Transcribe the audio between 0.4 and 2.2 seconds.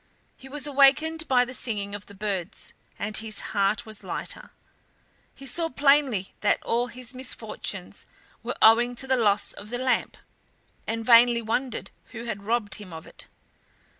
was awakened by the singing of the